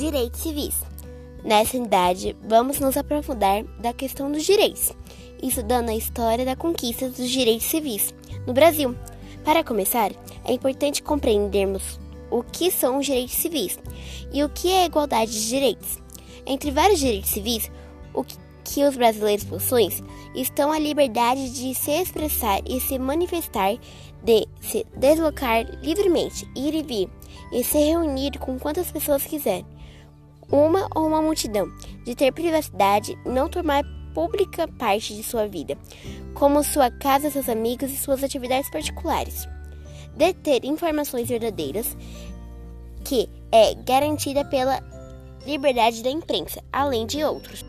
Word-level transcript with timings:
Direitos 0.00 0.40
civis. 0.40 0.76
Nessa 1.44 1.76
unidade, 1.76 2.34
vamos 2.48 2.80
nos 2.80 2.96
aprofundar 2.96 3.64
da 3.78 3.92
questão 3.92 4.32
dos 4.32 4.46
direitos, 4.46 4.94
estudando 5.42 5.90
a 5.90 5.94
história 5.94 6.42
da 6.42 6.56
conquista 6.56 7.10
dos 7.10 7.28
direitos 7.28 7.66
civis 7.66 8.14
no 8.46 8.54
Brasil. 8.54 8.96
Para 9.44 9.62
começar, 9.62 10.10
é 10.46 10.54
importante 10.54 11.02
compreendermos 11.02 12.00
o 12.30 12.42
que 12.42 12.70
são 12.70 12.96
os 12.96 13.04
direitos 13.04 13.34
civis 13.34 13.78
e 14.32 14.42
o 14.42 14.48
que 14.48 14.70
é 14.72 14.84
a 14.84 14.86
igualdade 14.86 15.32
de 15.32 15.48
direitos. 15.50 15.98
Entre 16.46 16.70
vários 16.70 16.98
direitos 16.98 17.28
civis, 17.28 17.70
o 18.14 18.24
que 18.24 18.82
os 18.82 18.96
brasileiros 18.96 19.44
possuem 19.44 19.90
estão 20.34 20.72
a 20.72 20.78
liberdade 20.78 21.50
de 21.50 21.74
se 21.74 21.90
expressar 21.90 22.62
e 22.66 22.80
se 22.80 22.98
manifestar, 22.98 23.76
de 24.24 24.46
se 24.62 24.86
deslocar 24.96 25.66
livremente, 25.82 26.50
ir 26.56 26.74
e 26.74 26.82
vir, 26.82 27.10
e 27.52 27.62
se 27.62 27.76
reunir 27.76 28.38
com 28.38 28.58
quantas 28.58 28.90
pessoas 28.90 29.24
quiser, 29.24 29.62
uma 30.50 30.88
ou 30.94 31.06
uma 31.06 31.22
multidão, 31.22 31.70
de 32.04 32.14
ter 32.14 32.32
privacidade, 32.32 33.16
não 33.24 33.48
tomar 33.48 33.84
pública 34.14 34.66
parte 34.66 35.14
de 35.14 35.22
sua 35.22 35.46
vida, 35.46 35.78
como 36.34 36.62
sua 36.64 36.90
casa, 36.90 37.30
seus 37.30 37.48
amigos 37.48 37.90
e 37.90 37.96
suas 37.96 38.24
atividades 38.24 38.70
particulares, 38.70 39.48
de 40.16 40.32
ter 40.34 40.64
informações 40.64 41.28
verdadeiras, 41.28 41.96
que 43.04 43.28
é 43.52 43.74
garantida 43.74 44.44
pela 44.44 44.82
liberdade 45.46 46.02
da 46.02 46.10
imprensa, 46.10 46.62
além 46.72 47.06
de 47.06 47.24
outros. 47.24 47.64